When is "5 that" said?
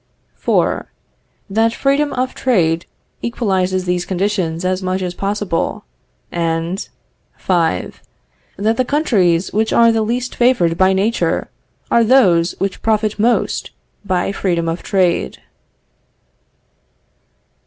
7.37-8.77